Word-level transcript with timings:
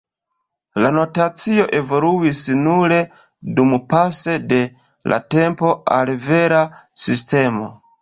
La 0.85 0.89
notacio 0.95 1.65
evoluis 1.81 2.41
nur 2.63 2.97
dumpase 3.61 4.41
de 4.57 4.61
la 5.15 5.23
tempo 5.37 5.79
al 6.01 6.17
vera 6.29 6.67
"sistemo". 7.09 7.75